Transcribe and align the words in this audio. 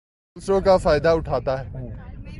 دوسروں 0.35 0.59
کا 0.61 0.75
فائدہ 0.77 1.09
اٹھاتا 1.09 1.55
ہوں 1.71 1.89